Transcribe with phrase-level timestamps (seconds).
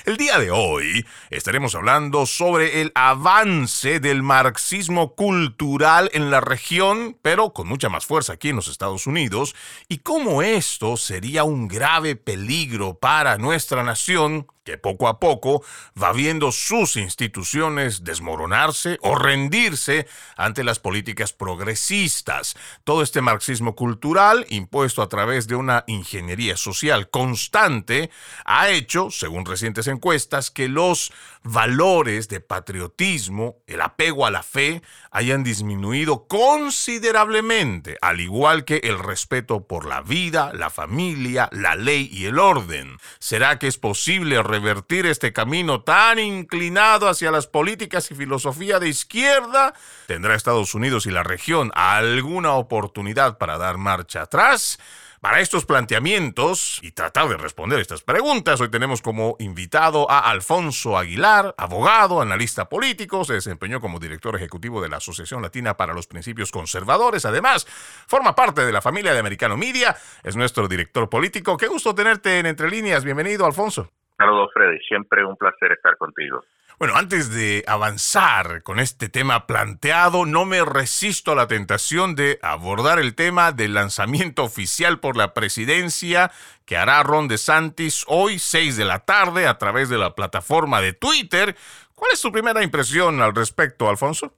[0.05, 7.18] El día de hoy estaremos hablando sobre el avance del marxismo cultural en la región,
[7.22, 9.55] pero con mucha más fuerza aquí en los Estados Unidos,
[9.88, 15.64] y cómo esto sería un grave peligro para nuestra nación que poco a poco
[16.02, 22.55] va viendo sus instituciones desmoronarse o rendirse ante las políticas progresistas.
[22.84, 28.12] Todo este marxismo cultural, impuesto a través de una ingeniería social constante,
[28.46, 31.12] ha hecho, según recientes encuestas, que los
[31.44, 38.98] valores de patriotismo, el apego a la fe, hayan disminuido considerablemente, al igual que el
[38.98, 42.98] respeto por la vida, la familia, la ley y el orden.
[43.20, 48.87] ¿Será que es posible revertir este camino tan inclinado hacia las políticas y filosofía de
[48.87, 49.73] izquierda?
[50.07, 54.79] ¿Tendrá Estados Unidos y la región alguna oportunidad para dar marcha atrás?
[55.22, 60.98] Para estos planteamientos y tratar de responder estas preguntas, hoy tenemos como invitado a Alfonso
[60.98, 66.08] Aguilar, abogado, analista político, se desempeñó como director ejecutivo de la Asociación Latina para los
[66.08, 67.24] Principios Conservadores.
[67.25, 67.68] Además,
[68.08, 71.56] forma parte de la familia de Americano Media, es nuestro director político.
[71.56, 73.06] Qué gusto tenerte en Entre Líneas.
[73.06, 73.91] Bienvenido, Alfonso.
[74.18, 74.80] Saludos, Freddy.
[74.88, 76.44] Siempre un placer estar contigo.
[76.81, 82.40] Bueno, antes de avanzar con este tema planteado, no me resisto a la tentación de
[82.41, 86.31] abordar el tema del lanzamiento oficial por la presidencia
[86.66, 90.94] que hará Ron DeSantis hoy, 6 de la tarde, a través de la plataforma de
[90.94, 91.53] Twitter.
[91.94, 94.33] ¿Cuál es tu primera impresión al respecto, Alfonso?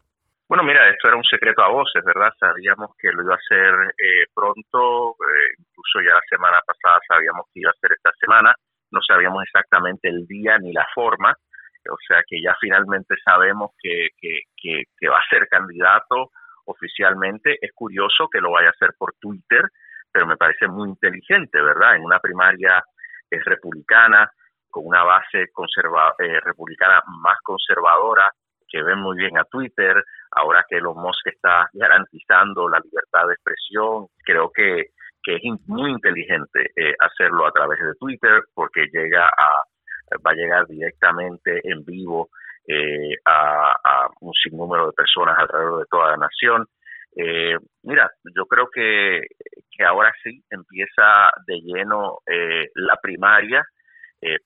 [0.50, 2.34] Bueno, mira, esto era un secreto a voces, ¿verdad?
[2.38, 7.46] Sabíamos que lo iba a hacer eh, pronto, eh, incluso ya la semana pasada sabíamos
[7.54, 8.54] que iba a ser esta semana,
[8.92, 11.34] no sabíamos exactamente el día ni la forma,
[11.90, 16.32] o sea que ya finalmente sabemos que, que, va a ser candidato
[16.66, 17.58] oficialmente.
[17.62, 19.64] Es curioso que lo vaya a hacer por Twitter,
[20.12, 21.96] pero me parece muy inteligente, ¿verdad?
[21.96, 22.84] En una primaria
[23.30, 24.30] es republicana,
[24.70, 28.32] con una base conserva eh, republicana más conservadora,
[28.68, 33.34] que ven muy bien a Twitter, ahora que Elon Musk está garantizando la libertad de
[33.34, 34.88] expresión, creo que,
[35.22, 39.64] que es muy inteligente eh, hacerlo a través de Twitter porque llega a
[40.26, 42.30] va a llegar directamente en vivo
[42.68, 46.66] eh, a, un sinnúmero de personas alrededor de toda la nación.
[47.16, 49.22] Eh, mira, yo creo que,
[49.86, 53.66] ahora sí empieza de lleno eh, la primaria,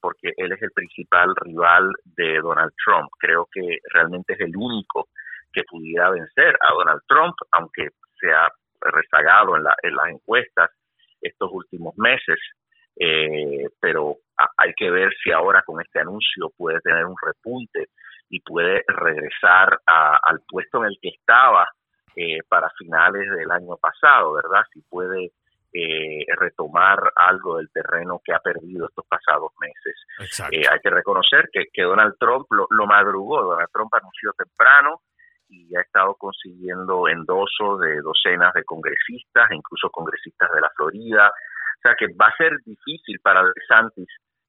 [0.01, 3.11] porque él es el principal rival de Donald Trump.
[3.19, 5.09] Creo que realmente es el único
[5.53, 7.89] que pudiera vencer a Donald Trump, aunque
[8.19, 8.49] se ha
[8.81, 10.71] rezagado en, la, en las encuestas
[11.21, 12.39] estos últimos meses.
[12.99, 14.17] Eh, pero
[14.57, 17.89] hay que ver si ahora con este anuncio puede tener un repunte
[18.29, 21.67] y puede regresar al puesto en el que estaba
[22.15, 24.63] eh, para finales del año pasado, ¿verdad?
[24.73, 25.31] Si puede
[25.73, 29.95] eh, retomar algo del terreno que ha perdido estos pasados meses.
[30.49, 35.01] hay que reconocer que, que Donald Trump lo, lo, madrugó, Donald Trump anunció temprano
[35.49, 41.81] y ha estado consiguiendo endoso de docenas de congresistas, incluso congresistas de la Florida, o
[41.81, 44.07] sea que va a ser difícil para DeSantis,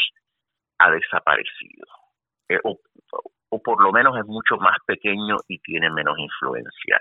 [0.79, 1.87] ha desaparecido.
[2.49, 2.79] Eh, o,
[3.51, 7.01] o, por lo menos es mucho más pequeño y tiene menos influencia.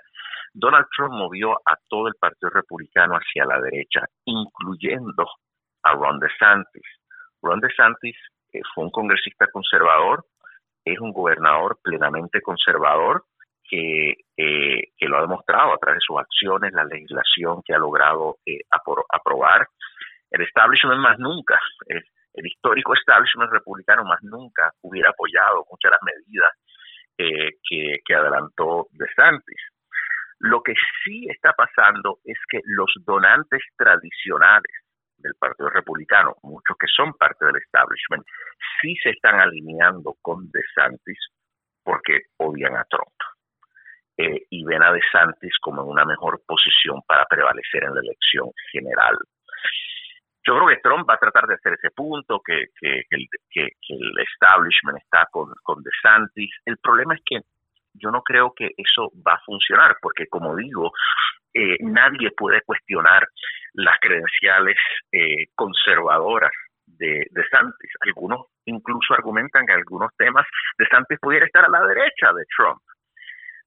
[0.53, 5.25] Donald Trump movió a todo el Partido Republicano hacia la derecha, incluyendo
[5.83, 6.85] a Ron DeSantis.
[7.43, 8.15] Ron DeSantis
[8.53, 10.25] eh, fue un congresista conservador,
[10.83, 13.25] es un gobernador plenamente conservador,
[13.69, 17.77] que, eh, que lo ha demostrado a través de sus acciones, la legislación que ha
[17.77, 18.61] logrado eh,
[19.11, 19.67] aprobar.
[20.31, 22.03] El establishment más nunca, el,
[22.41, 26.51] histórico establishment republicano más nunca hubiera apoyado muchas de las medidas
[27.17, 29.61] eh, que, que adelantó DeSantis.
[30.39, 30.73] Lo que
[31.03, 34.71] sí está pasando es que los donantes tradicionales
[35.17, 38.25] del Partido Republicano, muchos que son parte del establishment,
[38.81, 41.19] sí se están alineando con DeSantis
[41.83, 43.11] porque odian a Trump.
[44.21, 48.51] Eh, y ven a DeSantis como en una mejor posición para prevalecer en la elección
[48.69, 49.15] general.
[50.45, 53.69] Yo creo que Trump va a tratar de hacer ese punto, que, que, el, que,
[53.87, 56.51] el establishment está con, con DeSantis.
[56.65, 57.39] El problema es que
[57.93, 60.91] yo no creo que eso va a funcionar, porque como digo,
[61.53, 63.25] eh, nadie puede cuestionar
[63.71, 64.75] las credenciales
[65.13, 66.51] eh, conservadoras
[66.85, 67.91] de, de Santis.
[68.01, 70.45] Algunos incluso argumentan que en algunos temas
[70.77, 72.81] de Santis pudiera estar a la derecha de Trump.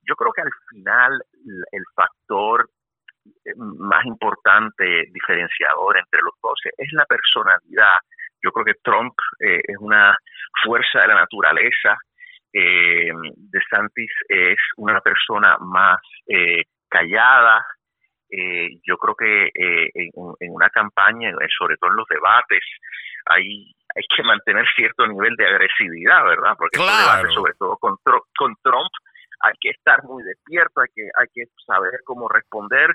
[0.06, 1.22] Yo creo que al final
[1.70, 2.69] el factor
[3.44, 7.99] eh, más importante diferenciador entre los dos es la personalidad.
[8.43, 10.16] Yo creo que Trump eh, es una
[10.64, 11.96] fuerza de la naturaleza.
[12.52, 17.64] Eh, de Santis es una persona más eh, callada.
[18.84, 20.10] yo creo que en,
[20.40, 22.64] en, una campaña, sobre todo en los debates,
[23.26, 26.55] hay, hay que mantener cierto nivel de agresividad, ¿verdad?
[26.58, 26.78] Porque
[27.34, 28.90] sobre todo con, con Trump,
[29.43, 32.94] hay que estar muy despierto, hay que, hay que saber cómo responder.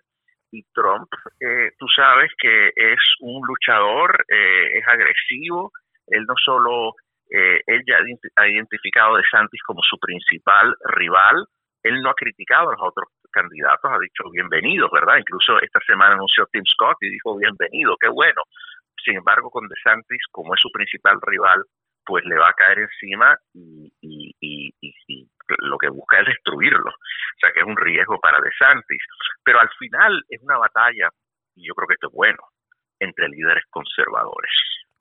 [0.52, 1.10] Y Trump,
[1.42, 5.72] eh, tú sabes que es un luchador, eh, es agresivo,
[6.08, 6.96] él no solo,
[7.30, 7.98] eh, él ya
[8.38, 11.46] ha identificado a DeSantis como su principal rival,
[11.84, 15.18] él no ha criticado a los otros candidatos, ha dicho bienvenidos, ¿verdad?
[15.18, 18.42] Incluso esta semana anunció Tim Scott y dijo bienvenido, qué bueno.
[19.04, 21.62] Sin embargo, con DeSantis, como es su principal rival,
[22.06, 25.30] pues le va a caer encima y, y, y, y,
[25.60, 26.90] lo que busca es destruirlo.
[26.90, 29.02] O sea que es un riesgo para DeSantis.
[29.44, 31.10] Pero al final es una batalla,
[31.56, 32.44] y yo creo que esto es bueno,
[33.00, 34.52] entre líderes conservadores.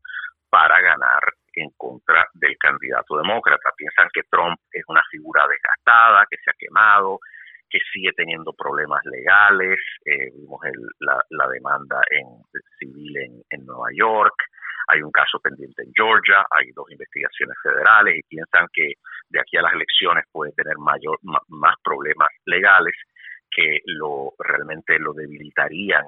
[0.49, 1.23] para ganar
[1.55, 3.71] en contra del candidato demócrata.
[3.75, 7.19] Piensan que Trump es una figura desgastada, que se ha quemado,
[7.69, 9.79] que sigue teniendo problemas legales.
[10.05, 10.61] Eh, vimos
[10.99, 12.25] la, demanda en
[12.79, 13.17] civil
[13.49, 14.35] en, Nueva York.
[14.87, 18.93] Hay un caso pendiente en Georgia, hay dos investigaciones federales y piensan que
[19.29, 22.93] de aquí a las elecciones puede tener mayor, más problemas legales
[23.49, 26.05] que lo realmente lo debilitarían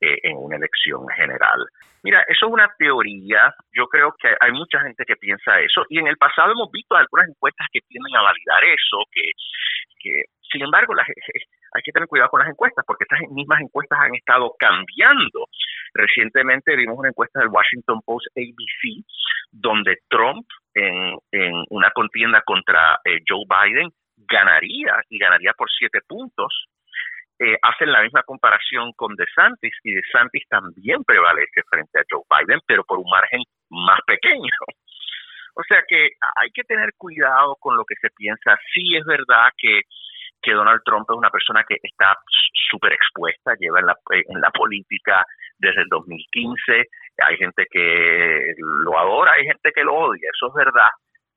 [0.00, 1.66] eh, en una elección general.
[2.02, 3.54] Mira, eso es una teoría.
[3.72, 6.94] Yo creo que hay mucha gente que piensa eso y en el pasado hemos visto
[6.94, 9.32] algunas encuestas que tienden a validar eso, que,
[9.98, 10.94] que sin embargo,
[11.74, 15.48] hay que tener cuidado con las encuestas porque estas mismas encuestas han estado cambiando.
[15.94, 19.04] Recientemente vimos una encuesta del Washington Post ABC
[19.50, 21.16] donde Trump en,
[21.70, 26.66] una contienda contra eh, Joe Biden ganaría y ganaría por siete puntos.
[27.38, 32.60] Eh, hacen la misma comparación con DeSantis y DeSantis también prevalece frente a Joe Biden,
[32.66, 34.50] pero por un margen más pequeño.
[35.58, 38.58] O sea que hay que tener cuidado con lo que se piensa.
[38.74, 39.84] Sí es verdad que
[40.42, 42.14] que Donald Trump es una persona que está
[42.70, 45.24] súper expuesta, lleva en la, en la política
[45.58, 46.84] desde el 2015,
[47.18, 50.90] hay gente que lo adora, hay gente que lo odia, eso es verdad,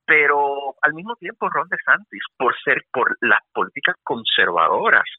[0.06, 5.10] pero al mismo tiempo Ron DeSantis, por ser por las políticas conservadoras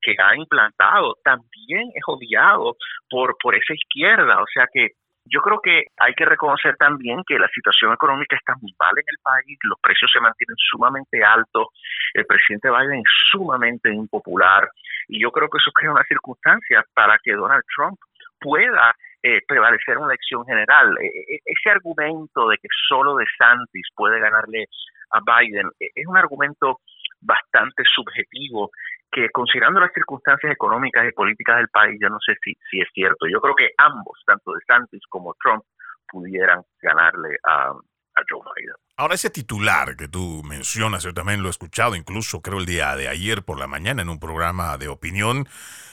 [0.00, 2.76] que ha implantado, también es odiado
[3.10, 4.88] por, por esa izquierda, o sea que
[5.30, 9.04] yo creo que hay que reconocer también que la situación económica está muy mal en
[9.06, 11.68] el país, los precios se mantienen sumamente altos,
[12.14, 14.68] el presidente Biden es sumamente impopular
[15.08, 17.98] y yo creo que eso crea unas circunstancias para que Donald Trump
[18.40, 20.96] pueda eh, prevalecer en una elección general.
[21.00, 24.66] E, e, ese argumento de que solo DeSantis puede ganarle
[25.10, 26.80] a Biden e, es un argumento
[27.20, 28.70] bastante subjetivo
[29.10, 32.88] que considerando las circunstancias económicas y políticas del país, yo no sé si, si es
[32.92, 33.26] cierto.
[33.26, 35.64] Yo creo que ambos, tanto DeSantis como Trump,
[36.06, 38.74] pudieran ganarle a, a Joe Biden.
[38.96, 42.96] Ahora, ese titular que tú mencionas, yo también lo he escuchado, incluso creo el día
[42.96, 45.46] de ayer por la mañana en un programa de opinión,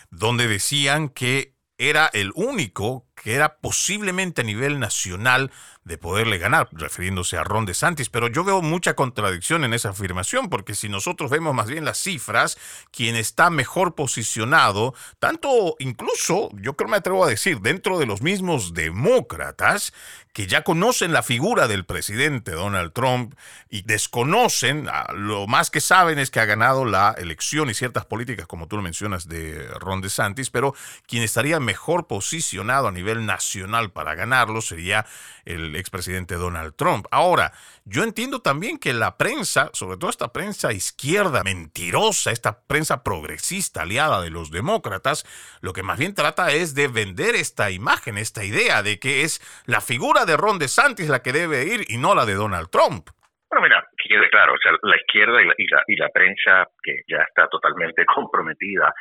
[0.10, 5.52] donde decían que era el único que era posiblemente a nivel nacional
[5.86, 8.10] de poderle ganar, refiriéndose a Ron DeSantis.
[8.10, 12.00] Pero yo veo mucha contradicción en esa afirmación, porque si nosotros vemos más bien las
[12.00, 12.58] cifras,
[12.92, 18.24] quien está mejor posicionado, tanto incluso, yo creo me atrevo a decir, dentro de los
[18.24, 19.94] mismos demócratas,
[20.34, 23.36] que ya conocen la figura del presidente Donald Trump
[23.70, 28.06] y desconocen, ah, lo más que saben es que ha ganado la elección y ciertas
[28.06, 30.75] políticas, como tú lo mencionas, de Ron DeSantis, pero
[31.08, 35.06] quien estaría mejor posicionado a nivel nacional para ganarlo sería
[35.46, 37.08] el expresidente Donald Trump.
[37.12, 37.53] Ahora,
[37.86, 43.84] yo entiendo también que la prensa, sobre todo esta prensa izquierda mentirosa, esta prensa progresista
[43.84, 45.25] aliada de los demócratas,
[45.62, 49.41] lo que más bien trata es de vender esta imagen, esta idea de que es
[49.65, 53.10] la figura de Ron DeSantis la que debe ir y no la de Donald Trump.
[53.50, 53.85] Bueno, mira,
[54.30, 58.94] claro, o sea, la izquierda y la, y la, prensa, que ya está totalmente comprometida,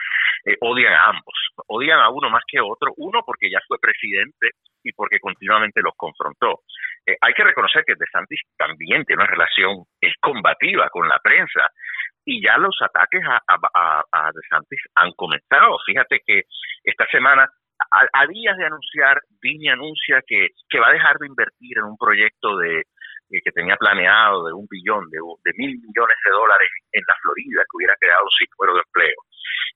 [0.44, 1.34] eh, odian a ambos.
[1.68, 2.92] Odian a uno más que a otro.
[2.96, 4.50] Uno porque ya fue presidente
[4.82, 6.60] y porque continuamente los confrontó.
[7.06, 11.68] Eh, hay que reconocer que DeSantis también tiene una relación es combativa con la prensa
[12.24, 15.78] y ya los ataques a, a, a DeSantis han comenzado.
[15.86, 16.42] Fíjate que
[16.82, 17.48] esta semana
[17.90, 21.96] a, días de anunciar, Disney anuncia que, que va a dejar de invertir en un
[21.96, 22.84] proyecto de
[23.30, 27.16] eh, que tenía planeado de un billón, de, de mil millones de dólares en la
[27.22, 29.20] Florida, que hubiera creado un sitio de empleo.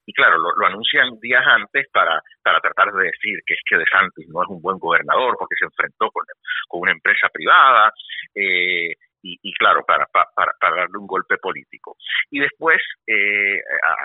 [0.06, 3.84] Y claro, lo, anuncian días antes para, para tratar de decir que es que De
[3.84, 6.24] Santis no es un buen gobernador porque se enfrentó con,
[6.66, 7.92] con una empresa privada,
[8.34, 11.96] eh, y, claro, para, para, darle un golpe político.
[12.30, 13.60] Y después, eh,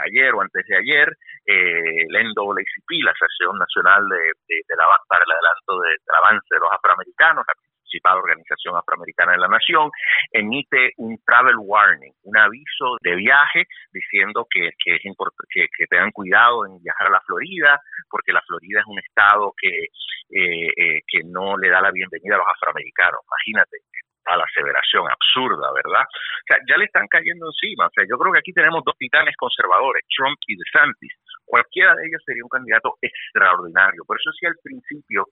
[0.05, 1.07] ayer o antes de ayer,
[1.45, 6.59] eh, la NAACP, la Asociación Nacional de, de, la, para el Adelanto del Avance de
[6.59, 7.53] los Afroamericanos, la
[7.93, 9.91] principal organización afroamericana de la nación,
[10.31, 16.65] emite un travel warning, un aviso de viaje diciendo que, es que, que, tengan cuidado
[16.65, 21.21] en viajar a la Florida, porque la Florida es un estado que, eh, eh que
[21.25, 23.21] no le da la bienvenida a los afroamericanos.
[23.27, 23.77] Imagínate,
[24.25, 26.03] a la aseveración absurda, ¿verdad?
[26.07, 27.87] O sea, ya le están cayendo encima.
[27.87, 31.13] O sea, yo creo que aquí tenemos dos titanes conservadores, Trump y DeSantis.
[31.45, 34.03] Cualquiera de ellos sería un candidato extraordinario.
[34.05, 35.27] Por eso decía al principio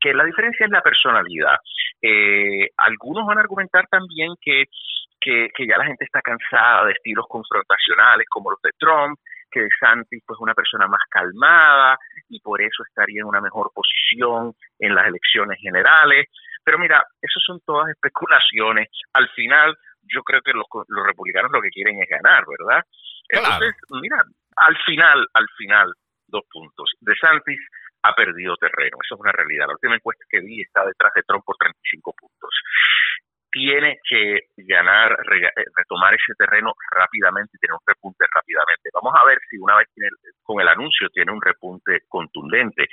[0.00, 1.56] que la diferencia es la personalidad.
[2.00, 4.64] Eh, algunos van a argumentar también que,
[5.20, 9.18] que, que ya la gente está cansada de estilos confrontacionales como los de Trump,
[9.50, 11.96] que DeSantis pues una persona más calmada
[12.28, 16.26] y por eso estaría en una mejor posición en las elecciones generales.
[16.64, 18.88] Pero mira, eso son todas especulaciones.
[19.12, 19.76] Al final,
[20.12, 22.84] yo creo que los, los republicanos lo que quieren es ganar, ¿verdad?
[23.28, 24.22] Entonces, mira,
[24.56, 25.92] al final, al final,
[26.26, 26.92] dos puntos.
[27.00, 27.60] De Santis
[28.02, 29.66] ha perdido terreno, eso es una realidad.
[29.66, 32.50] La última encuesta que vi está detrás de Trump por 35 puntos
[33.54, 38.90] tiene que ganar, eh, retomar ese terreno rápidamente y tener un repunte rápidamente.
[38.92, 40.10] Vamos a ver si una vez tiene,
[40.42, 42.88] con el anuncio tiene un repunte contundente.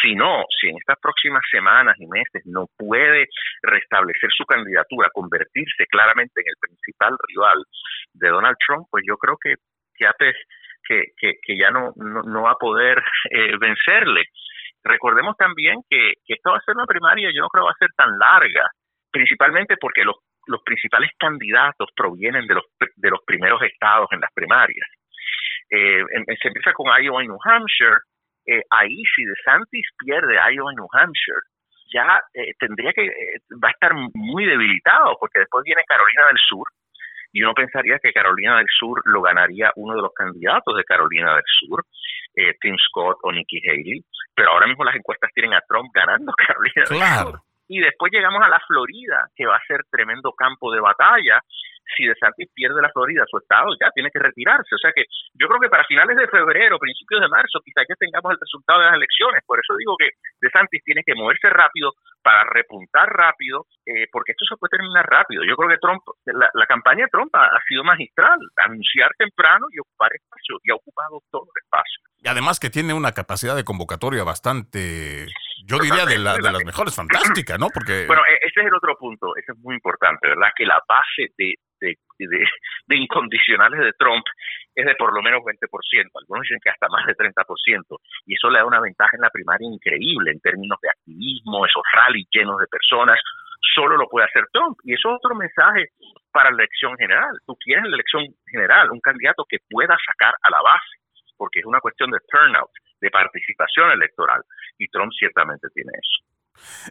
[0.00, 3.26] Si no, si en estas próximas semanas y meses no puede
[3.62, 7.64] restablecer su candidatura, convertirse claramente en el principal rival
[8.12, 9.56] de Donald Trump, pues yo creo que,
[9.98, 14.22] que, que, ya no, no, va a poder eh, vencerle.
[14.84, 17.72] Recordemos también que, que esto va a ser una primaria, yo no creo que va
[17.72, 18.70] a ser tan larga
[19.14, 20.16] principalmente porque los,
[20.48, 22.64] los principales candidatos provienen de los,
[22.96, 24.88] de los primeros estados en las primarias.
[25.70, 26.02] Eh,
[26.42, 27.98] se empieza con Iowa y New Hampshire,
[28.46, 31.46] eh, ahí si DeSantis pierde Iowa y New Hampshire,
[31.94, 33.06] ya eh, tendría que,
[33.62, 36.66] va a estar muy debilitado, porque después viene Carolina del Sur,
[37.32, 41.34] y uno pensaría que Carolina del Sur lo ganaría uno de los candidatos de Carolina
[41.34, 41.84] del Sur,
[42.60, 46.84] Tim Scott o Nikki Haley, pero ahora mismo las encuestas tienen a Trump ganando Carolina
[46.88, 50.80] del Sur y después llegamos a la Florida, que va a ser tremendo campo de
[50.80, 51.40] batalla.
[51.96, 54.74] Si DeSantis pierde la Florida, su estado ya tiene que retirarse.
[54.74, 57.94] O sea que yo creo que para finales de febrero, principios de marzo, quizás ya
[57.96, 59.42] tengamos el resultado de las elecciones.
[59.46, 64.46] Por eso digo que DeSantis tiene que moverse rápido para repuntar rápido, eh, porque esto
[64.48, 65.44] se puede terminar rápido.
[65.44, 70.08] Yo creo que Trump, la, campaña de Trump ha, sido magistral, anunciar temprano y ocupar
[70.14, 72.00] espacio, y ha ocupado todo el espacio.
[72.24, 75.26] Y además que tiene una capacidad de convocatoria bastante
[75.66, 77.68] yo diría de, la, de las mejores, fantástica, ¿no?
[77.72, 78.06] Porque...
[78.06, 80.52] Bueno, e-, ese es el otro punto, ese es muy importante, ¿verdad?
[80.54, 84.24] Que la base de, de, de, incondicionales de Trump
[84.74, 85.56] es de por lo menos 20%,
[86.14, 89.30] algunos dicen que hasta más de 30%, y eso le da una ventaja en la
[89.30, 93.18] primaria increíble en términos de activismo, esos rallies llenos de personas,
[93.74, 94.78] solo lo puede hacer Trump.
[94.84, 95.88] Y eso es otro mensaje
[96.32, 97.32] para la elección general.
[97.46, 101.00] Tú quieres en la elección general un candidato que pueda sacar a la base,
[101.36, 102.70] porque es una cuestión de turnout
[103.04, 104.42] de participación electoral.
[104.78, 106.24] Y Trump ciertamente tiene eso.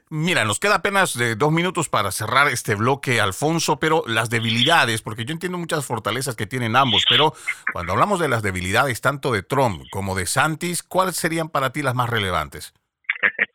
[0.10, 5.02] Mira, nos queda apenas de dos minutos para cerrar este bloque, Alfonso, pero las debilidades,
[5.02, 7.34] porque yo entiendo muchas fortalezas que tienen ambos, pero
[7.72, 11.82] cuando hablamos de las debilidades tanto de Trump como de Santis, ¿cuáles serían para ti
[11.82, 12.74] las más relevantes?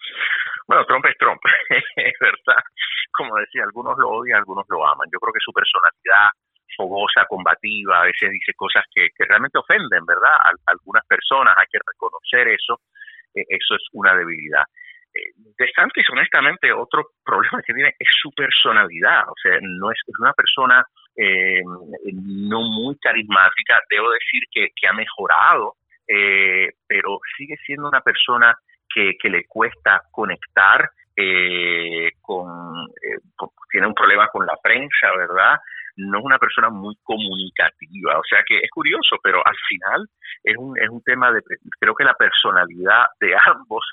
[0.68, 1.40] Bueno, Trump es Trump,
[1.96, 2.62] es verdad.
[3.16, 5.08] Como decía, algunos lo odian, algunos lo aman.
[5.10, 6.28] Yo creo que su personalidad
[6.78, 10.32] fogosa, combativa, a veces dice cosas que, realmente ofenden, ¿verdad?
[10.32, 12.80] A, algunas personas, hay que reconocer eso,
[13.34, 14.62] eh, eso es una debilidad.
[15.12, 19.98] Eh, de Santis, honestamente, otro problema que tiene es su personalidad, o sea, no es,
[20.20, 20.84] una persona
[21.16, 21.62] eh,
[22.14, 25.74] no muy carismática, debo decir que, que ha mejorado,
[26.06, 28.56] pero sigue siendo una persona
[28.88, 30.88] que, que le cuesta conectar,
[32.22, 32.86] con,
[33.70, 35.58] tiene un problema con la prensa, ¿verdad?
[35.98, 40.06] No es una persona muy comunicativa, o sea que es curioso, pero al final
[40.44, 41.40] es un, es un tema de,
[41.80, 43.84] creo que la personalidad de ambos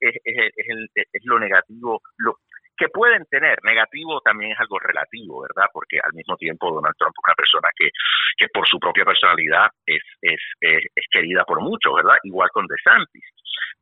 [0.00, 0.52] es, es,
[0.94, 2.36] es, lo negativo, lo
[2.76, 5.70] que pueden tener, negativo también es algo relativo, ¿verdad?
[5.72, 7.90] Porque al mismo tiempo Donald Trump es una persona que,
[8.36, 12.16] que por su propia personalidad es, es, es, querida por muchos, ¿verdad?
[12.24, 13.24] Igual con DeSantis.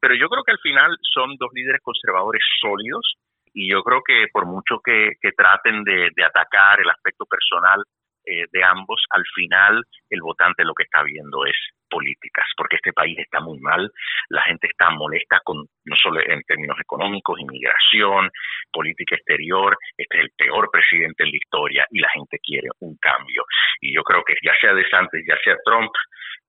[0.00, 3.16] Pero yo creo que al final son dos líderes conservadores sólidos,
[3.52, 7.82] y yo creo que por mucho que, traten de, atacar el aspecto personal
[8.26, 11.56] eh, de ambos, al final el votante lo que está viendo es
[11.88, 13.90] políticas, porque este país está muy mal,
[14.28, 18.30] la gente está molesta con no solo en términos económicos, inmigración,
[18.72, 22.96] política exterior, este es el peor presidente en la historia y la gente quiere un
[22.98, 23.44] cambio.
[23.80, 25.90] Y yo creo que ya sea de Santos, ya sea Trump,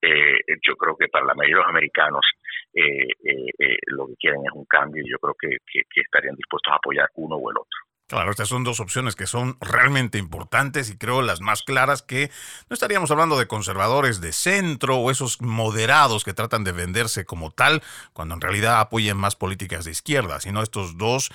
[0.02, 0.38] eh,
[0.68, 2.26] yo creo que para la mayoría de los americanos
[2.74, 6.72] eh, eh, lo que quieren es un cambio y yo creo que, que estarían dispuestos
[6.72, 7.81] a apoyar uno o el otro.
[8.12, 12.30] Claro, estas son dos opciones que son realmente importantes y creo las más claras que
[12.70, 17.52] no estaríamos hablando de conservadores de centro o esos moderados que tratan de venderse como
[17.52, 21.32] tal, cuando en realidad apoyan más políticas de izquierda, sino estos dos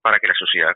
[0.00, 0.72] para que la sociedad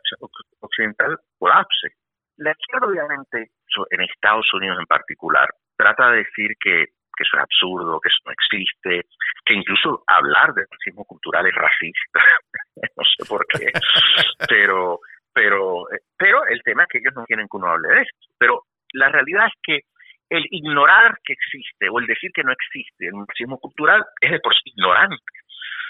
[0.60, 1.96] occidental colapse
[2.36, 3.50] la izquierda, obviamente,
[3.90, 8.32] en Estados Unidos en particular, trata de decir que, eso es absurdo, que eso no
[8.32, 9.08] existe,
[9.44, 12.20] que incluso hablar de racismo cultural es racista.
[12.96, 13.70] no sé por qué.
[14.48, 14.98] pero,
[15.32, 18.18] pero, pero el tema es que ellos no quieren que uno hable de esto.
[18.36, 19.80] Pero la realidad es que
[20.28, 24.40] el ignorar que existe o el decir que no existe el racismo cultural es de
[24.40, 25.22] por sí ignorante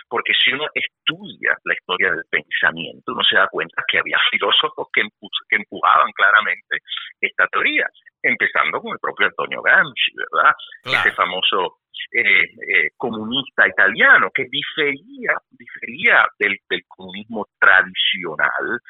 [0.09, 4.88] porque si uno estudia la historia del pensamiento, uno se da cuenta que había filósofos
[4.93, 5.03] que,
[5.49, 6.79] que empujaban claramente
[7.21, 7.88] esta teoría,
[8.23, 10.55] empezando con el propio Antonio Gramsci, ¿verdad?
[10.85, 11.79] Ese famoso
[12.12, 18.81] eh, eh, comunista italiano que difería, difería del, del comunismo tradicional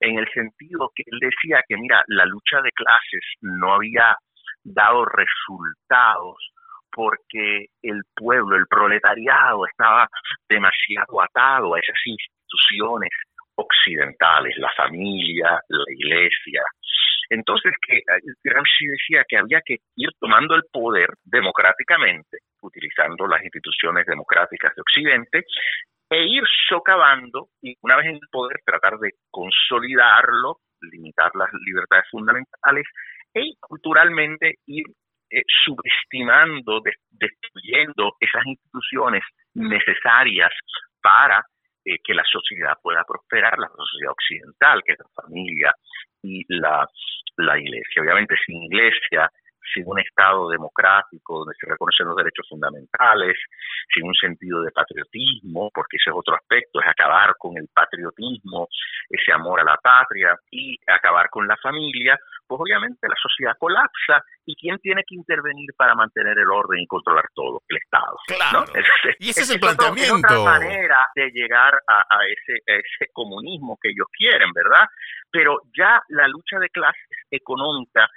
[0.00, 4.16] en el sentido que él decía que, mira, la lucha de clases no había
[4.64, 6.36] dado resultados
[6.92, 10.08] porque el pueblo, el proletariado estaba
[10.48, 13.10] demasiado atado a esas instituciones
[13.56, 16.62] occidentales, la familia, la iglesia.
[17.28, 18.02] Entonces, que eh,
[18.42, 24.82] Gramsci decía que había que ir tomando el poder democráticamente, utilizando las instituciones democráticas de
[24.82, 25.44] Occidente,
[26.10, 32.04] e ir socavando y una vez en el poder tratar de consolidarlo, limitar las libertades
[32.10, 32.86] fundamentales
[33.32, 34.86] e culturalmente ir
[35.30, 39.22] eh, subestimando, destruyendo esas instituciones
[39.54, 40.50] necesarias
[41.00, 41.44] para
[41.84, 45.72] eh, que la sociedad pueda prosperar, la sociedad occidental, que es la familia
[46.22, 46.86] y la,
[47.36, 48.02] la iglesia.
[48.02, 49.30] Obviamente sin iglesia,
[49.72, 53.36] sin un Estado democrático donde se reconocen los derechos fundamentales,
[53.94, 58.68] sin un sentido de patriotismo, porque ese es otro aspecto, es acabar con el patriotismo,
[59.08, 62.18] ese amor a la patria y acabar con la familia,
[62.50, 66.86] pues obviamente la sociedad colapsa y ¿quién tiene que intervenir para mantener el orden y
[66.88, 67.62] controlar todo?
[67.68, 68.18] El Estado.
[68.26, 68.64] Claro.
[69.20, 70.16] y ese es, el planteamiento.
[70.16, 74.84] otra manera de llegar a, ese, a ese comunismo que ellos quieren, ¿verdad?
[75.30, 78.08] Pero ya la lucha de clases económica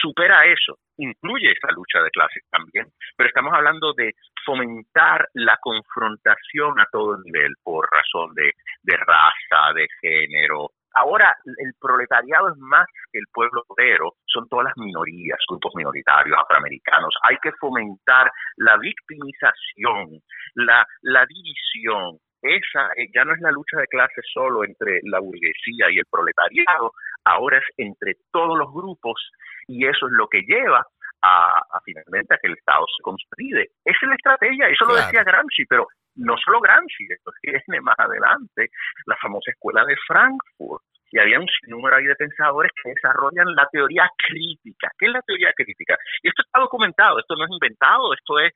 [0.00, 6.78] supera eso, incluye esa lucha de clases también, pero estamos hablando de fomentar la confrontación
[6.78, 10.70] a todo nivel por razón de, de raza, de género.
[10.94, 16.36] Ahora el proletariado es más que el pueblo obrero, son todas las minorías, grupos minoritarios
[16.38, 17.14] afroamericanos.
[17.28, 20.20] Hay que fomentar la victimización,
[20.54, 25.20] la, la división, esa eh, ya no es la lucha de clases solo entre la
[25.20, 26.92] burguesía y el proletariado,
[27.24, 29.20] ahora es entre todos los grupos
[29.68, 30.86] y eso es lo que lleva
[31.22, 33.70] a, finalmente a que el Estado se consolide.
[33.84, 37.98] Esa es la estrategia, eso lo decía Gramsci, pero no solo Gramsci, esto viene más
[37.98, 38.70] adelante,
[39.06, 43.66] la famosa escuela de Frankfurt, y había un sinnúmero ahí de pensadores que desarrollan la
[43.72, 44.92] teoría crítica.
[44.96, 45.96] ¿Qué es la teoría crítica?
[46.22, 48.52] Y esto está documentado, esto no es inventado, esto es...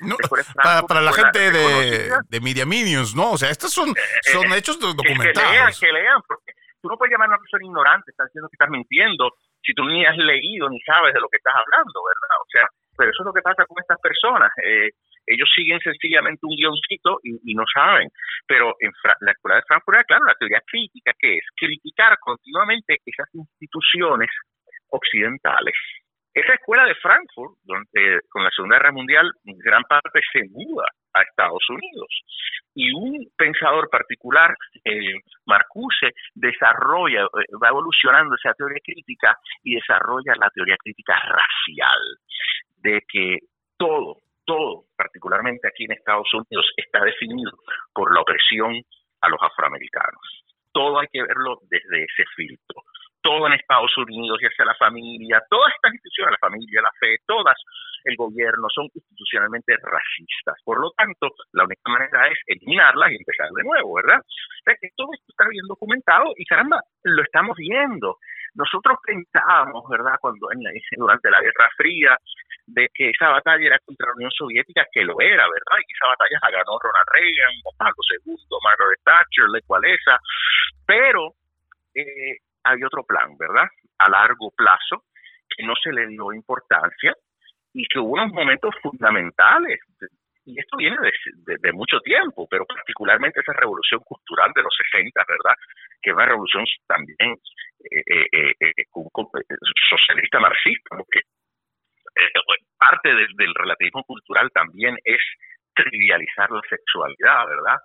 [0.87, 3.33] para, la gente de, de Media Minions, ¿no?
[3.33, 5.51] O sea, estos son, eh, son eh, hechos documentados.
[5.51, 6.53] Que lean, que lean, porque
[6.85, 9.33] tú no puedes llamar a una persona ignorante, estás diciendo que estás mintiendo,
[9.65, 12.37] si tú ni has leído ni sabes de lo que estás hablando, ¿verdad?
[12.45, 14.53] O sea, pero eso es lo que pasa con estas personas.
[14.61, 14.93] Eh,
[15.25, 18.13] ellos siguen sencillamente un guioncito y, no saben.
[18.47, 18.93] Pero en
[19.25, 24.29] la Escuela de Frankfurt, claro, la teoría crítica, que es criticar continuamente esas instituciones
[24.93, 25.73] occidentales.
[26.35, 29.33] Esa escuela de Frankfurt, donde con la Segunda Guerra Mundial
[29.65, 32.09] gran parte se muda a Estados Unidos.
[32.75, 35.15] Y un pensador particular, eh,
[35.47, 42.01] Marcuse, desarrolla, eh, va evolucionando esa teoría crítica y desarrolla la teoría crítica racial,
[42.83, 43.39] de que
[43.77, 47.53] todo, todo, particularmente aquí en Estados Unidos, está definido
[47.93, 48.83] por la opresión
[49.21, 50.45] a los afroamericanos.
[50.73, 52.83] Todo hay que verlo desde ese filtro.
[53.23, 57.17] Todo en Estados Unidos, ya sea la familia, todas estas instituciones, la familia, la fe,
[57.27, 57.57] todas,
[58.05, 60.57] el gobierno, son institucionalmente racistas.
[60.65, 64.21] Por lo tanto, la única manera es eliminarlas y empezar de nuevo, ¿verdad?
[64.21, 68.19] O que todo esto está bien documentado y caramba, lo estamos viendo.
[68.55, 70.61] Nosotros pensábamos, ¿verdad?, cuando en
[70.97, 72.17] durante la Guerra Fría,
[72.67, 75.79] de que esa batalla era contra la Unión Soviética, que lo era, ¿verdad?
[75.87, 80.19] Y esa batalla la ganó Ronald Reagan, Pablo II, Margaret Thatcher, Le Walesa,
[80.87, 81.35] pero
[81.95, 83.69] eh, había otro plan, ¿verdad?
[83.99, 85.05] A largo plazo,
[85.49, 87.15] que no se le dio importancia
[87.75, 89.81] y que hubo unos momentos fundamentales.
[90.47, 90.97] Y esto viene
[91.61, 95.57] de, mucho tiempo, pero particularmente esa revolución cultural de los 60, ¿verdad?
[96.01, 97.37] Que es una revolución también
[97.91, 98.85] eh, eh, eh
[99.91, 101.21] socialista marxista, porque
[102.79, 105.21] parte del, relativismo cultural también es
[105.75, 107.79] trivializar la sexualidad, ¿verdad?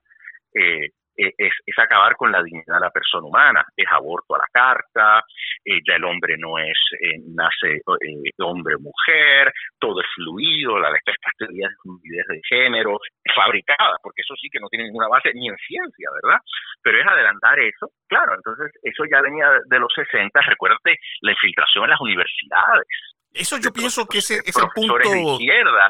[1.19, 5.23] Eh, es, acabar con la dignidad de la persona humana, es aborto a la carta,
[5.65, 6.77] ya el hombre no es,
[7.35, 7.81] nace
[8.39, 12.97] hombre o mujer, todo es fluido, la, estas teorías de fluidez de género,
[13.35, 16.39] fabricada, porque eso sí que no tiene ninguna base ni en ciencia, ¿verdad?
[16.81, 21.85] Pero es adelantar eso, claro, entonces eso ya venía de los 60, recuérdate la infiltración
[21.85, 22.87] en las universidades,
[23.31, 24.95] eso yo pienso que ese es el punto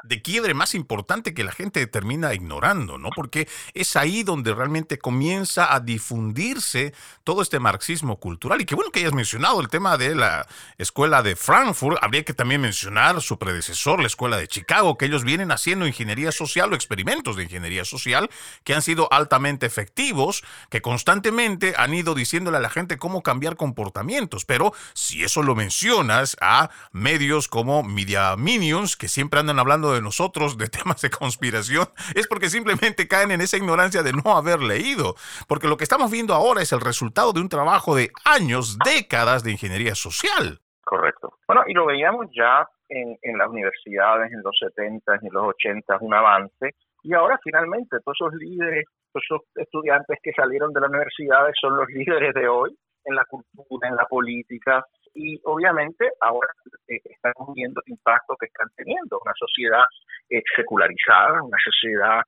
[0.04, 3.10] de, quiebre más importante que la gente termina ignorando, ¿no?
[3.15, 8.60] Porque es ahí donde realmente comienza a difundirse todo este marxismo cultural.
[8.60, 10.45] Y qué bueno que hayas mencionado el tema de la
[10.78, 11.97] escuela de Frankfurt.
[12.02, 16.34] Habría que también mencionar su predecesor, la escuela de Chicago, que ellos vienen haciendo ingeniería
[16.34, 18.30] social o experimentos de ingeniería social
[18.65, 23.56] que han sido altamente efectivos, que constantemente han ido diciéndole a la gente cómo cambiar
[23.56, 24.43] comportamientos.
[24.43, 30.02] Pero si eso lo mencionas a medios como Media Minions, que siempre andan hablando de
[30.02, 34.62] nosotros, de temas de conspiración, es porque simplemente caen en esa ignorancia de no haber
[34.62, 35.15] leído.
[35.48, 39.44] Porque lo que estamos viendo ahora es el resultado de un trabajo de años, décadas
[39.44, 40.60] de ingeniería social.
[40.84, 41.38] Correcto.
[41.48, 45.98] Bueno, y lo veíamos ya en, las universidades en los 70 y en los 80,
[46.02, 46.74] un avance.
[47.04, 51.78] Y ahora finalmente todos esos líderes, todos esos estudiantes que salieron de las universidades son
[51.78, 54.84] los líderes de hoy en la cultura, en la política,
[55.14, 56.50] y obviamente ahora
[56.88, 59.84] eh, estamos viendo el impacto que están teniendo una sociedad
[60.30, 62.22] eh, secularizada, una sociedad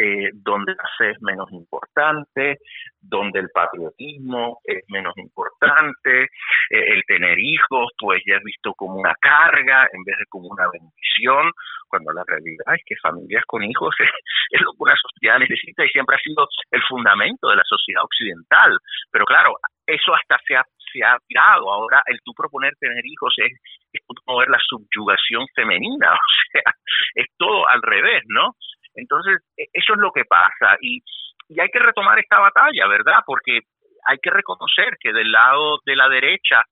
[0.00, 2.58] eh, donde la fe es menos importante,
[3.00, 6.28] donde el patriotismo es menos importante, eh,
[6.70, 10.70] el tener hijos pues ya es visto como una carga en vez de como una
[10.70, 11.50] bendición,
[11.88, 13.92] cuando la realidad es que familias con hijos
[14.52, 18.04] es, lo que una sociedad necesita y siempre ha sido el fundamento de la sociedad
[18.04, 18.78] occidental.
[19.10, 19.56] Pero claro,
[19.88, 21.72] eso hasta se ha, se ha tirado.
[21.72, 23.52] Ahora el tú proponer tener hijos es,
[23.92, 26.72] es promover la subyugación femenina, o sea,
[27.14, 28.52] es todo al revés, ¿no?
[28.94, 31.02] Entonces, e, eso es lo que pasa y,
[31.48, 33.20] y hay que retomar esta batalla, ¿verdad?
[33.26, 33.60] Porque
[34.06, 36.62] hay que reconocer que del lado de la derecha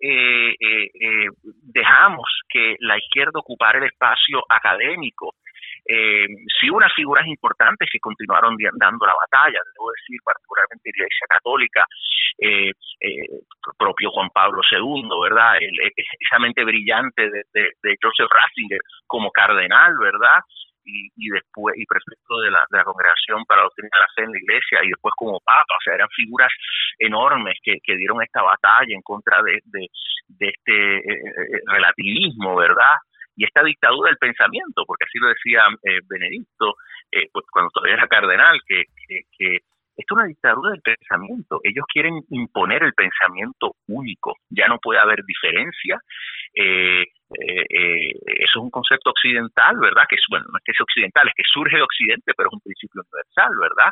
[0.00, 5.34] eh, eh, eh, dejamos que la izquierda ocupara el espacio académico.
[5.92, 6.26] Eh,
[6.60, 11.84] sí unas figuras importantes que continuaron dando la batalla, debo decir, particularmente la Iglesia Católica,
[12.38, 13.26] eh, eh,
[13.76, 15.56] propio Juan Pablo II, ¿verdad?
[15.60, 17.42] El, esa mente brillante de,
[17.82, 20.38] de Joseph Ratzinger como cardenal, ¿verdad?
[20.84, 24.32] y, después y prefecto de la, de congregación para la doctrina de la fe en
[24.32, 26.52] la iglesia y después como papa, o sea, eran figuras
[26.98, 29.88] enormes que, que dieron esta batalla en contra de, de,
[30.48, 32.96] este eh, eh, eh, relativismo, ¿verdad?
[33.40, 35.64] Y esta dictadura del pensamiento, porque así lo decía
[36.10, 36.74] Benedicto,
[37.32, 38.84] pues cuando todavía era cardenal, que,
[39.96, 41.60] esto es una dictadura del pensamiento.
[41.62, 44.36] Ellos quieren imponer el pensamiento único.
[44.50, 46.00] Ya no puede haber diferencia.
[46.54, 48.10] Eh, eh, eh,
[48.44, 50.04] eso es un concepto occidental, ¿verdad?
[50.06, 52.54] Que es, bueno, no es que es occidental, es que surge de Occidente, pero es
[52.54, 53.90] un principio universal, ¿verdad?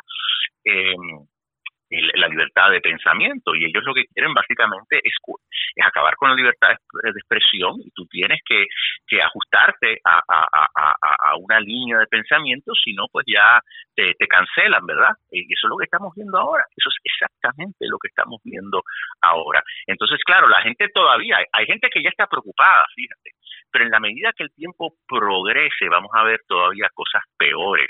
[1.89, 5.13] La libertad de pensamiento y ellos lo que quieren básicamente es,
[5.83, 6.69] acabar con la libertad
[7.03, 8.65] de expresión y tú tienes que,
[9.21, 13.59] ajustarte a, una línea de pensamiento, si no pues ya
[13.95, 15.11] te, te, cancelan, ¿verdad?
[15.31, 18.83] Y eso es lo que estamos viendo ahora, eso es exactamente lo que estamos viendo
[19.21, 19.63] ahora.
[19.87, 23.31] Entonces, claro, la gente todavía, hay gente que ya está preocupada, fíjate,
[23.71, 27.89] pero en la medida que el tiempo progrese vamos a ver todavía cosas peores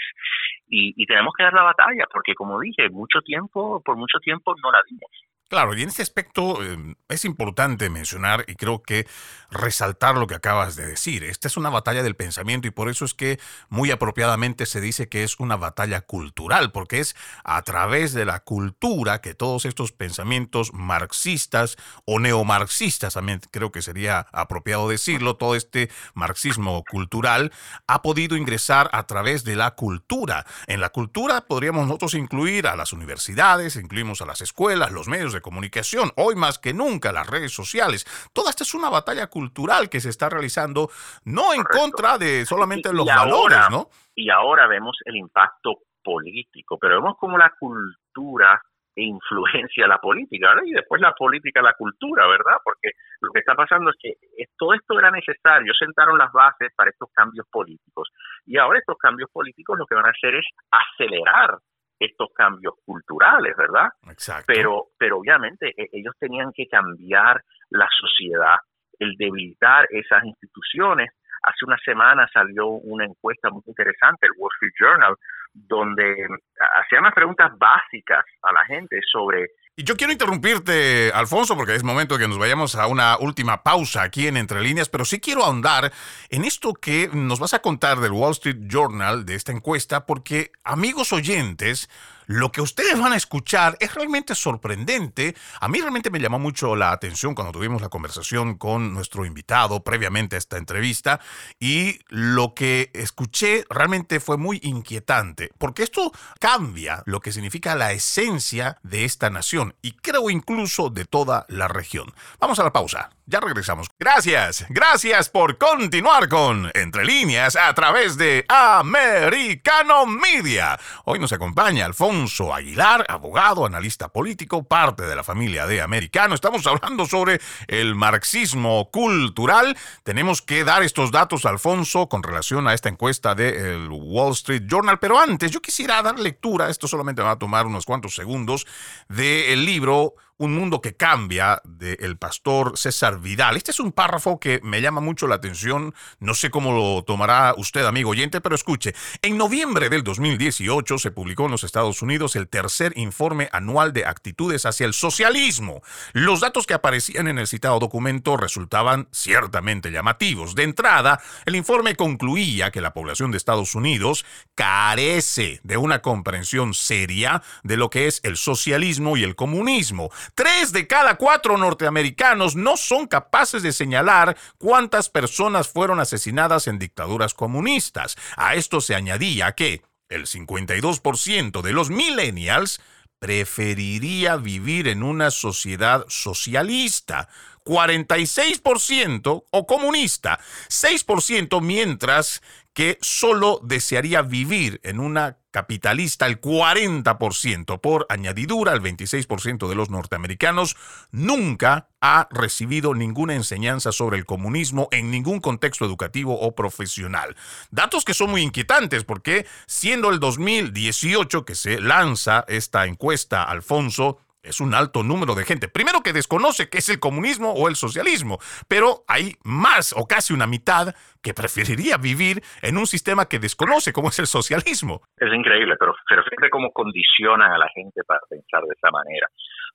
[0.69, 4.53] y, y tenemos que dar la batalla porque como dije, mucho tiempo, por mucho tiempo
[4.63, 5.28] no la dimos.
[5.49, 9.07] Claro, y en este aspecto em, es importante mencionar y creo que
[9.49, 11.23] resaltar lo que acabas de decir.
[11.23, 15.09] Esta es una batalla del pensamiento y por eso es que muy apropiadamente se dice
[15.09, 19.91] que es una batalla cultural, porque es a través de la cultura que todos estos
[19.91, 27.51] pensamientos marxistas o neomarxistas, también creo que sería apropiado decirlo, todo este marxismo cultural
[27.87, 30.45] ha podido ingresar a través de la cultura.
[30.67, 35.33] En la cultura podríamos nosotros incluir a las universidades, incluimos a las escuelas, los medios
[35.33, 38.05] de comunicación, hoy más que nunca las redes sociales.
[38.33, 40.89] Toda esta es una batalla cultural que se está realizando
[41.25, 43.89] no en contra de solamente los valores, ¿no?
[44.15, 48.61] Y ahora vemos el impacto político, pero vemos como la cultura
[49.01, 50.63] influencia la política, ¿verdad?
[50.65, 52.57] Y después la política, la cultura, ¿verdad?
[52.63, 54.13] Porque lo que está pasando es que
[54.57, 58.09] todo esto era necesario, sentaron las bases para estos cambios políticos.
[58.45, 61.57] Y ahora estos cambios políticos lo que van a hacer es acelerar
[61.99, 63.89] estos cambios culturales, ¿verdad?
[64.09, 64.45] Exacto.
[64.47, 68.55] Pero, pero obviamente e, ellos tenían que cambiar la sociedad,
[68.99, 71.11] el debilitar esas instituciones.
[71.43, 75.15] Hace una semana salió una encuesta muy interesante, el Wall Street Journal,
[75.53, 76.27] donde
[76.75, 79.47] hacía unas preguntas básicas a la gente sobre
[79.79, 83.63] y yo quiero interrumpirte, Alfonso, porque es momento de que nos vayamos a una última
[83.63, 85.93] pausa aquí en Entre Líneas, pero sí quiero ahondar
[86.27, 90.51] en esto que nos vas a contar del Wall Street Journal, de esta encuesta, porque
[90.65, 91.89] amigos oyentes,
[92.29, 95.35] lo que ustedes van a escuchar es realmente sorprendente.
[95.59, 99.83] A mí realmente me llamó mucho la atención cuando tuvimos la conversación con nuestro invitado
[99.83, 101.19] previamente a esta entrevista
[101.59, 107.93] y lo que escuché realmente fue muy inquietante, porque esto cambia lo que significa la
[107.93, 112.13] esencia de esta nación y creo incluso de toda la región.
[112.39, 113.09] Vamos a la pausa.
[113.25, 113.87] Ya regresamos.
[113.99, 120.79] Gracias, gracias por continuar con Entre líneas a través de Americano Media.
[121.05, 126.35] Hoy nos acompaña Alfonso Aguilar, abogado, analista político, parte de la familia de Americano.
[126.35, 129.77] Estamos hablando sobre el marxismo cultural.
[130.03, 134.99] Tenemos que dar estos datos, Alfonso, con relación a esta encuesta del Wall Street Journal.
[134.99, 138.67] Pero antes, yo quisiera dar lectura, esto solamente va a tomar unos cuantos segundos,
[139.07, 143.57] del libro un mundo que cambia del pastor César Vidal.
[143.57, 145.93] Este es un párrafo que me llama mucho la atención.
[146.19, 148.95] No sé cómo lo tomará usted, amigo oyente, pero escuche.
[149.21, 154.05] En noviembre del 2018 se publicó en los Estados Unidos el tercer informe anual de
[154.05, 155.81] actitudes hacia el socialismo.
[156.13, 160.55] Los datos que aparecían en el citado documento resultaban ciertamente llamativos.
[160.55, 164.25] De entrada, el informe concluía que la población de Estados Unidos
[164.55, 170.71] carece de una comprensión seria de lo que es el socialismo y el comunismo Tres
[170.71, 177.33] de cada cuatro norteamericanos no son capaces de señalar cuántas personas fueron asesinadas en dictaduras
[177.33, 178.15] comunistas.
[178.35, 182.81] A esto se añadía que el 52% de los millennials
[183.19, 187.27] preferiría vivir en una sociedad socialista,
[187.65, 192.41] 46% o comunista, 6% mientras
[192.73, 197.79] que solo desearía vivir en una capitalista el 40%.
[197.79, 200.75] Por añadidura, el 26% de los norteamericanos
[201.11, 207.35] nunca ha recibido ninguna enseñanza sobre el comunismo en ningún contexto educativo o profesional.
[207.71, 214.19] Datos que son muy inquietantes porque siendo el 2018 que se lanza esta encuesta, Alfonso,
[214.43, 215.67] es un alto número de gente.
[215.67, 220.33] Primero que desconoce qué es el comunismo o el socialismo, pero hay más o casi
[220.33, 225.01] una mitad que preferiría vivir en un sistema que desconoce como es el socialismo.
[225.17, 229.27] Es increíble, pero, pero fíjate cómo condicionan a la gente para pensar de esa manera.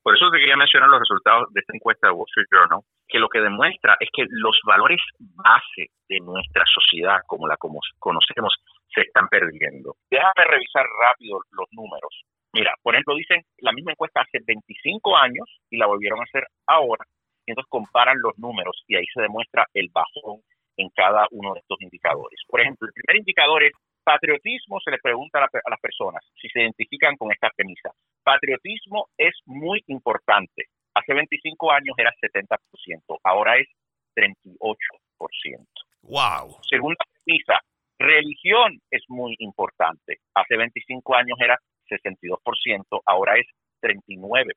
[0.02, 3.18] Por eso te quería mencionar los resultados de esta encuesta de Wall Street Journal, que
[3.18, 8.54] lo que demuestra es que los valores base de nuestra sociedad, como la conocemos,
[8.94, 9.96] se están perdiendo.
[10.10, 12.12] Déjame revisar rápido los números.
[12.54, 16.46] Mira, por ejemplo, dicen la misma encuesta hace 25 años y la volvieron a hacer
[16.68, 17.04] ahora.
[17.44, 20.40] Y entonces comparan los números y ahí se demuestra el bajón
[20.76, 22.40] en cada uno de estos indicadores.
[22.46, 23.72] Por ejemplo, el primer indicador es
[24.04, 27.90] patriotismo, se le pregunta a, las personas si se identifican con esta premisa.
[28.22, 30.66] Patriotismo es muy importante.
[30.94, 33.66] Hace 25 años era 70%, ahora es
[34.14, 35.66] 38%.
[36.02, 36.58] Wow.
[36.70, 37.58] Segunda premisa,
[37.98, 40.18] religión es muy importante.
[40.34, 43.46] Hace 25 años era 62%, ahora es
[43.82, 44.54] 39%.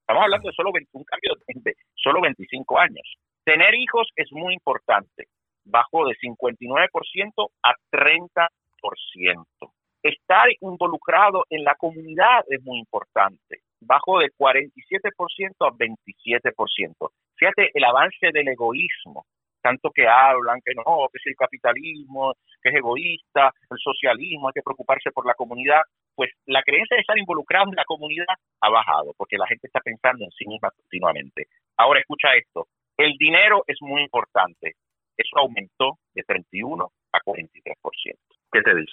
[0.00, 3.16] Estamos hablando de solo un cambio de solo 25 años.
[3.44, 5.28] Tener hijos es muy importante,
[5.64, 8.48] bajó de 59% a 30%.
[10.02, 17.10] Estar involucrado en la comunidad es muy importante, bajó de 47% a 27%.
[17.36, 19.26] Fíjate el avance del egoísmo,
[19.60, 24.54] tanto que hablan que no, que es el capitalismo, que es egoísta, el socialismo, hay
[24.54, 25.82] que preocuparse por la comunidad
[26.20, 28.26] pues la creencia de estar involucrado en la comunidad
[28.60, 31.46] ha bajado porque la gente está pensando en sí misma continuamente.
[31.78, 34.74] Ahora escucha esto, el dinero es muy importante.
[35.16, 37.74] Eso aumentó de 31 a 43%.
[38.52, 38.92] ¿Qué te dice?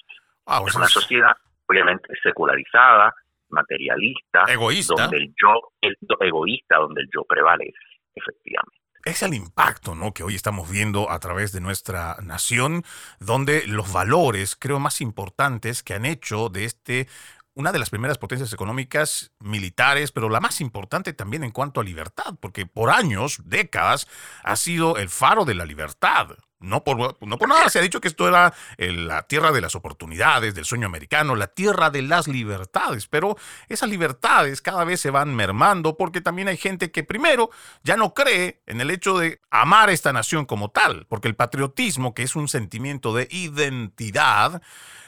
[0.67, 1.33] es una sociedad
[1.67, 3.13] obviamente secularizada,
[3.49, 7.77] materialista, egoísta, donde el yo, el, egoísta, donde el yo prevalece,
[8.15, 10.13] efectivamente es el impacto ¿no?
[10.13, 12.83] que hoy estamos viendo a través de nuestra nación,
[13.19, 17.07] donde los valores, creo, más importantes que han hecho de este
[17.53, 21.83] una de las primeras potencias económicas militares, pero la más importante también en cuanto a
[21.83, 24.07] libertad, porque por años, décadas,
[24.43, 26.37] ha sido el faro de la libertad.
[26.59, 29.61] No por, no por nada se ha dicho que esto era eh, la tierra de
[29.61, 33.37] las oportunidades, del sueño americano, la tierra de las libertades, pero
[33.69, 37.51] esas libertades cada vez se van mermando porque también hay gente que primero
[37.83, 42.15] ya no cree en el hecho de amar esta nación como tal, porque el patriotismo,
[42.15, 44.61] que es un sentimiento de identidad,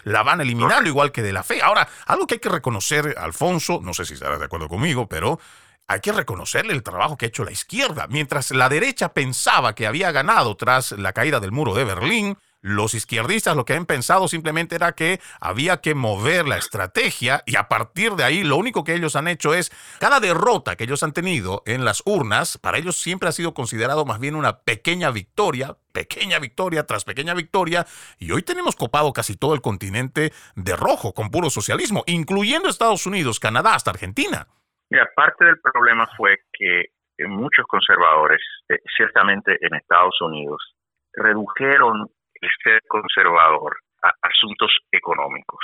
[0.04, 1.62] la van eliminando igual que de la fe.
[1.62, 5.39] Ahora, algo que hay que reconocer, Alfonso, no sé si estarás de acuerdo conmigo, pero
[5.90, 8.06] hay que reconocerle el trabajo que ha hecho la izquierda.
[8.08, 12.94] Mientras la derecha pensaba que había ganado tras la caída del muro de Berlín, los
[12.94, 17.68] izquierdistas lo que han pensado simplemente era que había que mover la estrategia y a
[17.70, 21.14] partir de ahí lo único que ellos han hecho es cada derrota que ellos han
[21.14, 25.78] tenido en las urnas, para ellos siempre ha sido considerado más bien una pequeña victoria,
[25.92, 27.88] pequeña victoria tras pequeña victoria
[28.20, 33.08] y hoy tenemos copado casi todo el continente de rojo con puro socialismo, incluyendo Estados
[33.08, 34.48] Unidos, Canadá hasta Argentina.
[34.90, 36.86] Mira, parte del problema fue que
[37.28, 40.76] muchos conservadores, eh, ciertamente en Estados Unidos,
[41.14, 42.08] redujeron
[42.42, 45.60] el ser conservador a asuntos económicos,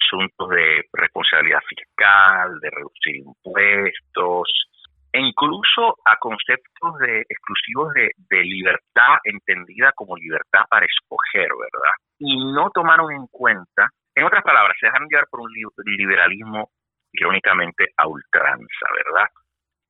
[0.00, 4.68] asuntos de responsabilidad fiscal, de reducir impuestos,
[5.12, 11.92] e incluso a conceptos de exclusivos de, de, libertad entendida como libertad para escoger, ¿verdad?
[12.18, 15.50] Y no tomaron en cuenta, en otras palabras, se dejaron llevar por un
[15.84, 16.70] liberalismo
[17.12, 19.28] irónicamente a ultranza, ¿verdad?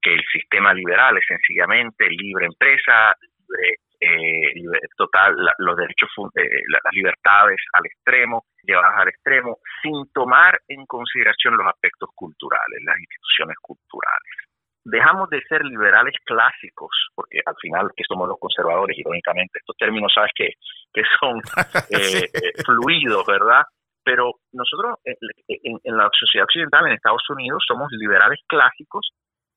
[0.01, 3.14] Que el sistema liberal es sencillamente libre empresa,
[3.49, 10.59] libre, eh, total, los derechos, eh, las libertades al extremo, llevadas al extremo, sin tomar
[10.68, 14.33] en consideración los aspectos culturales, las instituciones culturales.
[14.83, 20.11] Dejamos de ser liberales clásicos, porque al final que somos los conservadores, irónicamente, estos términos,
[20.14, 20.55] sabes que,
[20.93, 21.39] que son
[21.91, 22.31] eh,
[22.64, 23.64] fluidos, ¿verdad?
[24.05, 25.16] Pero nosotros eh,
[25.48, 29.11] en, la sociedad occidental, en Estados Unidos, somos liberales clásicos,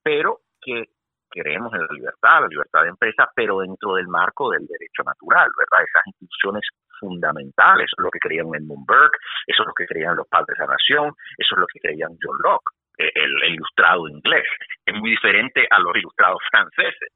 [0.03, 0.85] pero que
[1.29, 5.49] creemos en la libertad, la libertad de empresa, pero dentro del marco del derecho natural,
[5.57, 5.85] ¿verdad?
[5.87, 6.63] Esas instituciones
[6.99, 9.17] fundamentales, eso es lo que creían Edmund Burke,
[9.47, 12.11] eso es lo que creían los padres de la nación, eso es lo que creían
[12.21, 14.45] John Locke, eh, el, ilustrado inglés.
[14.85, 17.11] Es muy diferente a los ilustrados franceses,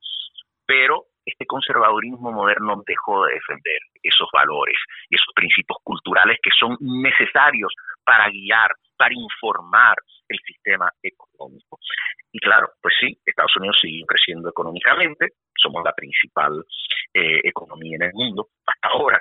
[0.65, 4.77] pero este conservadurismo moderno dejó de defender esos valores
[5.09, 7.73] y esos principios culturales que son necesarios
[8.03, 9.97] para guiar, para informar
[10.29, 11.79] el sistema económico.
[12.31, 16.63] Y claro, pues sí, Estados Unidos sigue creciendo económicamente, somos la principal
[17.13, 19.19] eh, economía en el mundo hasta ahora,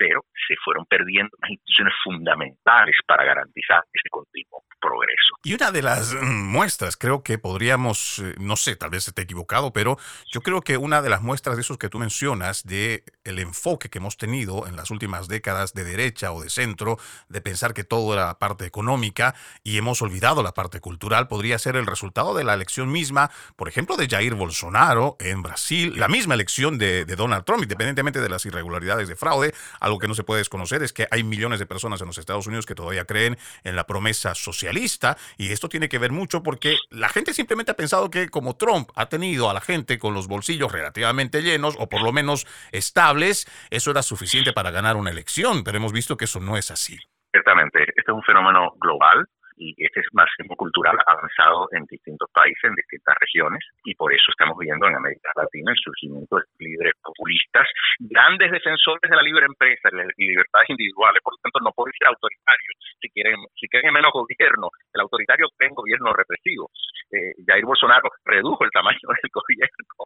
[0.00, 5.36] pero se fueron perdiendo las instituciones fundamentales para garantizar ese continuo progreso.
[5.44, 9.20] Y una de las mm, muestras, creo que podríamos, eh, no sé, tal vez esté
[9.22, 9.98] equivocado, pero
[10.32, 13.90] yo creo que una de las muestras de esos que tú mencionas, de el enfoque
[13.90, 16.96] que hemos tenido en las últimas décadas de derecha o de centro,
[17.28, 21.76] de pensar que todo era parte económica y hemos olvidado la parte cultural, podría ser
[21.76, 26.32] el resultado de la elección misma, por ejemplo, de Jair Bolsonaro en Brasil, la misma
[26.32, 29.52] elección de, de Donald Trump, independientemente de las irregularidades de fraude,
[29.90, 32.46] algo que no se puede desconocer es que hay millones de personas en los Estados
[32.46, 36.76] Unidos que todavía creen en la promesa socialista y esto tiene que ver mucho porque
[36.90, 40.28] la gente simplemente ha pensado que como Trump ha tenido a la gente con los
[40.28, 45.64] bolsillos relativamente llenos o por lo menos estables, eso era suficiente para ganar una elección,
[45.64, 46.98] pero hemos visto que eso no es así.
[47.32, 49.28] Ciertamente, este es un fenómeno global
[49.60, 54.56] y este marxismo cultural avanzado en distintos países, en distintas regiones, y por eso estamos
[54.58, 57.68] viendo en América Latina el surgimiento de líderes populistas,
[58.00, 62.08] grandes defensores de la libre empresa y libertades individuales, por lo tanto no pueden ser
[62.08, 66.70] autoritarios, si quieren, si quieren menos gobierno, el autoritario cree gobierno represivo.
[67.12, 70.04] Eh, Jair Bolsonaro redujo el tamaño del gobierno,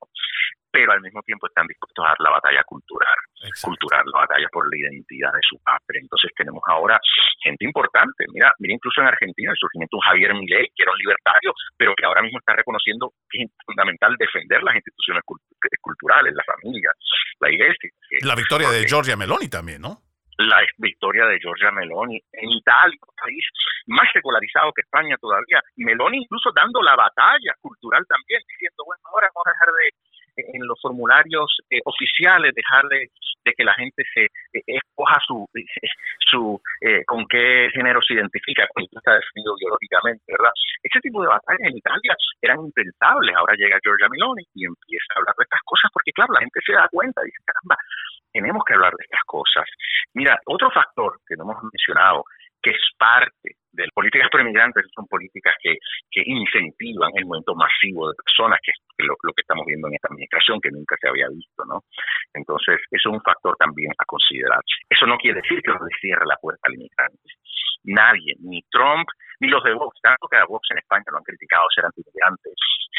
[0.70, 3.14] pero al mismo tiempo están dispuestos a dar la batalla cultural,
[3.62, 6.00] cultural, la batalla por la identidad de su patria.
[6.00, 6.98] Entonces tenemos ahora
[7.42, 10.92] gente importante, mira, mira incluso en Argentina el surgimiento de un Javier Milei, que era
[10.92, 15.22] un libertario, pero que ahora mismo está reconociendo que es fundamental defender las instituciones
[15.80, 16.90] culturales, la familia,
[17.40, 17.90] la iglesia.
[18.22, 20.00] La victoria de Giorgia Meloni también, ¿no?
[20.38, 23.44] la victoria de Giorgia Meloni en Italia, un país
[23.86, 25.62] más secularizado que España todavía.
[25.76, 29.90] Meloni incluso dando la batalla cultural también, diciendo, bueno, ahora vamos a dejar de
[30.36, 33.10] en los formularios eh, oficiales dejarle
[33.44, 35.46] de que la gente se eh, escoja su
[36.30, 40.52] su eh, con qué género se identifica cuando está definido biológicamente, ¿verdad?
[40.82, 43.36] Ese tipo de batallas en Italia eran impensables.
[43.36, 46.60] Ahora llega Giorgia Meloni y empieza a hablar de estas cosas porque, claro, la gente
[46.64, 47.76] se da cuenta dice, caramba,
[48.32, 49.64] tenemos que hablar de estas cosas.
[50.14, 52.24] Mira, otro factor que no hemos mencionado,
[52.64, 55.76] que es parte de políticas pro-inmigrantes son políticas que,
[56.10, 60.08] que incentivan el movimiento masivo de personas, que es lo, que estamos viendo en esta
[60.08, 61.82] administración, que nunca se había visto, ¿no?
[62.32, 64.60] Entonces, eso es un factor también a considerar.
[64.88, 67.28] Eso no quiere decir que uno le cierre la puerta al inmigrante.
[67.84, 69.08] Nadie, ni Trump,
[69.40, 72.54] ni los de Vox, tanto que a Vox en España lo han criticado ser antimigrantes,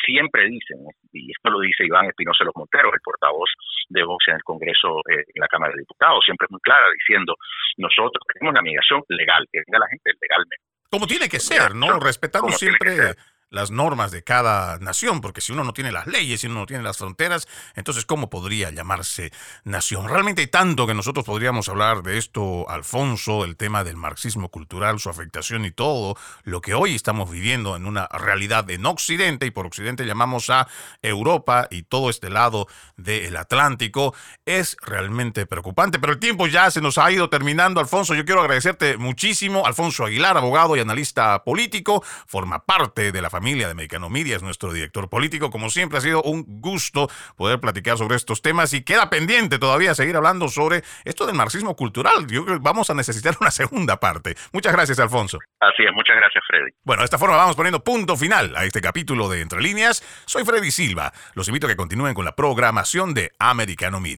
[0.06, 0.78] siempre dicen,
[1.12, 3.50] y esto lo dice Iván Espinosa Los Monteros, el portavoz
[3.90, 6.86] de Vox en el Congreso, eh, en la Cámara de Diputados, siempre es muy clara
[7.00, 7.36] diciendo,
[7.78, 10.66] nosotros queremos una migración legal, que venga la gente legalmente.
[10.90, 12.00] Como tiene que ser, ¿no?
[12.00, 13.16] Respetando siempre
[13.50, 16.66] las normas de cada nación, porque si uno no tiene las leyes, si uno no
[16.66, 19.32] tiene las fronteras, entonces ¿cómo podría llamarse
[19.64, 20.10] nación?
[20.10, 25.00] Realmente hay tanto que nosotros podríamos hablar de esto, Alfonso, el tema del marxismo cultural,
[25.00, 29.52] su afectación y todo lo que hoy estamos viviendo en una realidad en Occidente, y
[29.52, 30.68] por Occidente llamamos a
[31.02, 32.68] Europa y todo este lado
[32.98, 34.14] del Atlántico,
[34.46, 38.42] es realmente preocupante, pero el tiempo ya se nos ha ido terminando, Alfonso, yo quiero
[38.42, 44.10] agradecerte muchísimo, Alfonso Aguilar, abogado y analista político, forma parte de la familia de Mexicano
[44.10, 45.52] Media, es nuestro director político.
[45.52, 49.94] Como siempre, ha sido un gusto poder platicar sobre estos temas y queda pendiente todavía
[49.94, 52.28] seguir hablando sobre esto del marxismo cultural.
[52.28, 54.36] Yo creo que vamos a necesitar una segunda parte.
[54.54, 55.40] Muchas gracias, Alfonso.
[55.60, 56.72] Así es, muchas gracias, Freddy.
[56.86, 60.02] Bueno, de esta forma vamos poniendo punto final a este capítulo de Entre Líneas.
[60.26, 61.12] Soy Freddy Silva.
[61.34, 64.14] Los invito a que continúen con la programación de Americano Media.